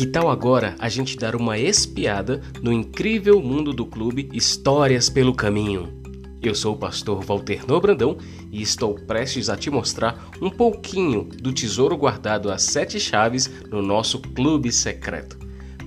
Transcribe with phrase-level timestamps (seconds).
[0.00, 5.34] Que tal agora a gente dar uma espiada no incrível mundo do clube Histórias pelo
[5.34, 5.92] Caminho?
[6.40, 8.16] Eu sou o pastor Walter Nobrandão
[8.50, 13.82] e estou prestes a te mostrar um pouquinho do tesouro guardado às sete chaves no
[13.82, 15.38] nosso clube secreto.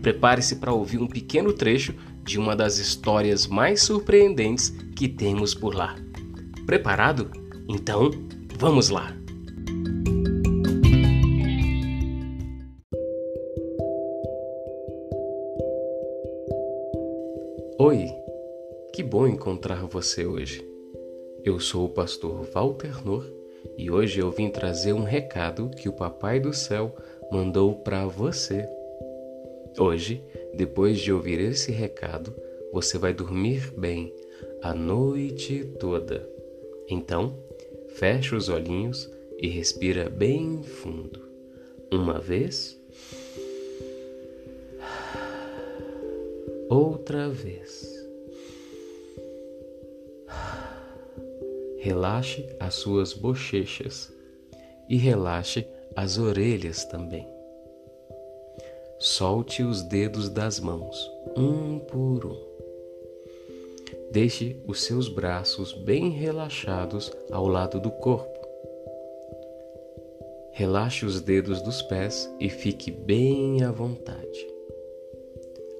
[0.03, 5.73] Prepare-se para ouvir um pequeno trecho de uma das histórias mais surpreendentes que temos por
[5.73, 5.95] lá.
[6.67, 7.31] Preparado?
[7.67, 8.11] Então,
[8.59, 9.22] vamos lá!
[17.85, 18.07] Oi,
[18.93, 20.65] que bom encontrar você hoje.
[21.43, 23.29] Eu sou o pastor Walter Nor
[23.77, 26.95] e hoje eu vim trazer um recado que o Papai do Céu
[27.29, 28.65] mandou para você.
[29.77, 30.23] Hoje,
[30.55, 32.33] depois de ouvir esse recado,
[32.71, 34.13] você vai dormir bem
[34.61, 36.25] a noite toda.
[36.87, 37.37] Então,
[37.95, 41.19] feche os olhinhos e respira bem fundo.
[41.91, 42.81] Uma vez
[46.73, 47.87] outra vez.
[51.77, 54.11] Relaxe as suas bochechas
[54.89, 57.27] e relaxe as orelhas também.
[58.97, 62.53] Solte os dedos das mãos, um por um.
[64.11, 68.31] Deixe os seus braços bem relaxados ao lado do corpo.
[70.53, 74.47] Relaxe os dedos dos pés e fique bem à vontade.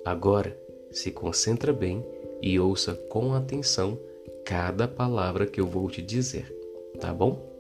[0.04, 0.63] Agora,
[0.94, 2.06] se concentra bem
[2.42, 4.00] e ouça com atenção
[4.46, 6.54] cada palavra que eu vou te dizer,
[7.00, 7.52] tá bom?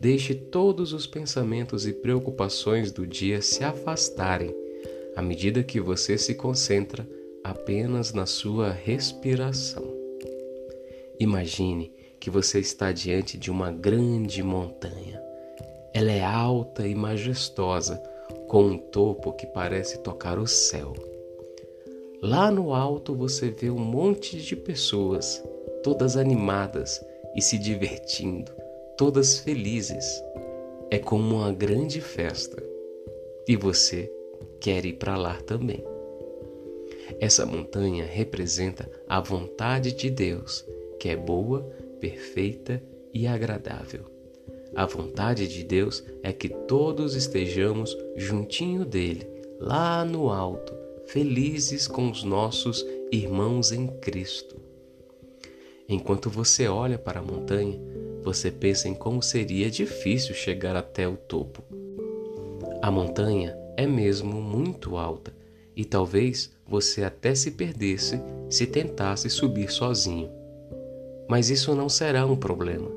[0.00, 4.54] Deixe todos os pensamentos e preocupações do dia se afastarem
[5.14, 7.08] à medida que você se concentra
[7.44, 9.84] apenas na sua respiração.
[11.20, 15.22] Imagine que você está diante de uma grande montanha.
[15.94, 18.02] Ela é alta e majestosa,
[18.48, 21.11] com um topo que parece tocar o céu.
[22.22, 25.42] Lá no alto você vê um monte de pessoas,
[25.82, 27.04] todas animadas
[27.34, 28.52] e se divertindo,
[28.96, 30.22] todas felizes.
[30.88, 32.62] É como uma grande festa.
[33.48, 34.08] E você
[34.60, 35.84] quer ir para lá também.
[37.18, 40.64] Essa montanha representa a vontade de Deus,
[41.00, 42.80] que é boa, perfeita
[43.12, 44.04] e agradável.
[44.76, 49.26] A vontade de Deus é que todos estejamos juntinho dele,
[49.58, 50.81] lá no alto,
[51.12, 54.56] felizes com os nossos irmãos em Cristo.
[55.86, 57.78] Enquanto você olha para a montanha,
[58.22, 61.62] você pensa em como seria difícil chegar até o topo.
[62.80, 65.34] A montanha é mesmo muito alta
[65.76, 68.18] e talvez você até se perdesse
[68.48, 70.30] se tentasse subir sozinho.
[71.28, 72.90] Mas isso não será um problema.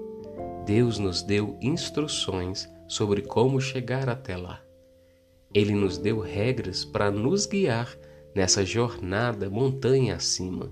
[0.66, 4.62] Deus nos deu instruções sobre como chegar até lá.
[5.54, 8.05] Ele nos deu regras para nos guiar
[8.36, 10.70] nessa jornada montanha acima.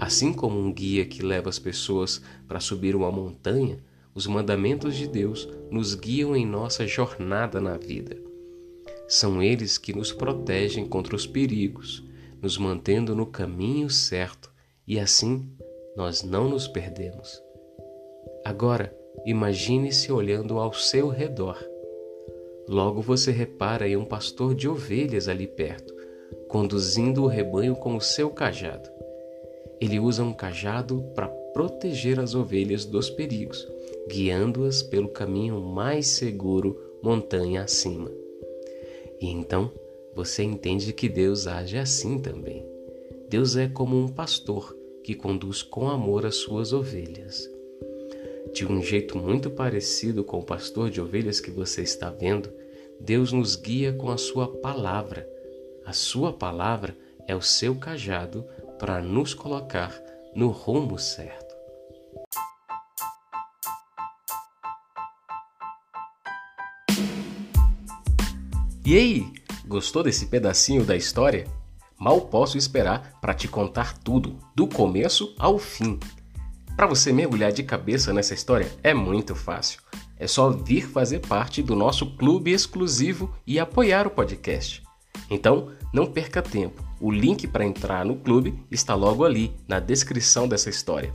[0.00, 3.82] Assim como um guia que leva as pessoas para subir uma montanha,
[4.14, 8.16] os mandamentos de Deus nos guiam em nossa jornada na vida.
[9.08, 12.04] São eles que nos protegem contra os perigos,
[12.42, 14.50] nos mantendo no caminho certo
[14.86, 15.48] e assim
[15.96, 17.40] nós não nos perdemos.
[18.44, 18.94] Agora,
[19.24, 21.56] imagine-se olhando ao seu redor
[22.68, 25.94] Logo você repara em um pastor de ovelhas ali perto,
[26.48, 28.88] conduzindo o rebanho com o seu cajado.
[29.80, 33.66] Ele usa um cajado para proteger as ovelhas dos perigos,
[34.08, 38.10] guiando-as pelo caminho mais seguro montanha acima.
[39.20, 39.70] E então
[40.14, 42.64] você entende que Deus age assim também.
[43.28, 47.50] Deus é como um pastor que conduz com amor as suas ovelhas.
[48.52, 52.50] De um jeito muito parecido com o pastor de ovelhas que você está vendo,
[52.98, 55.28] Deus nos guia com a Sua palavra.
[55.86, 56.98] A Sua palavra
[57.28, 58.44] é o seu cajado
[58.76, 59.94] para nos colocar
[60.34, 61.54] no rumo certo.
[68.84, 69.32] E aí,
[69.64, 71.46] gostou desse pedacinho da história?
[71.96, 76.00] Mal posso esperar para te contar tudo, do começo ao fim.
[76.76, 79.80] Para você mergulhar de cabeça nessa história é muito fácil.
[80.18, 84.85] É só vir fazer parte do nosso clube exclusivo e apoiar o podcast.
[85.30, 86.84] Então, não perca tempo.
[87.00, 91.12] O link para entrar no clube está logo ali na descrição dessa história.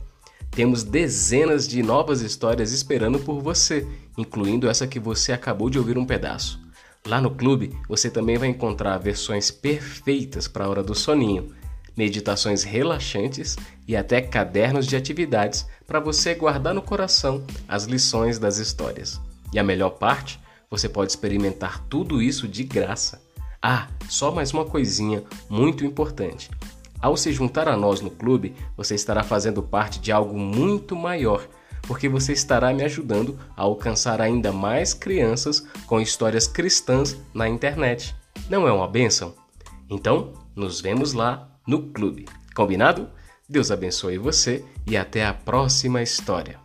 [0.50, 3.86] Temos dezenas de novas histórias esperando por você,
[4.18, 6.60] incluindo essa que você acabou de ouvir um pedaço.
[7.06, 11.52] Lá no clube, você também vai encontrar versões perfeitas para a hora do soninho
[11.96, 13.56] meditações relaxantes
[13.86, 19.20] e até cadernos de atividades para você guardar no coração as lições das histórias.
[19.52, 20.40] E a melhor parte,
[20.70, 23.20] você pode experimentar tudo isso de graça.
[23.64, 26.50] Ah, só mais uma coisinha muito importante.
[27.00, 31.46] Ao se juntar a nós no clube, você estará fazendo parte de algo muito maior,
[31.82, 38.16] porque você estará me ajudando a alcançar ainda mais crianças com histórias cristãs na internet.
[38.50, 39.32] Não é uma benção?
[39.88, 42.26] Então, nos vemos lá no clube.
[42.56, 43.08] Combinado?
[43.48, 46.58] Deus abençoe você e até a próxima história.